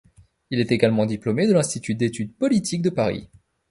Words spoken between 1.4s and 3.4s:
de l’Institut d’études politiques de Paris.